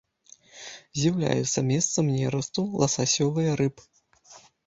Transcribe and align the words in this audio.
З'яўляецца 1.01 1.59
месцам 1.71 2.09
нерасту 2.17 2.61
ласасёвыя 2.85 3.51
рыб. 3.61 3.75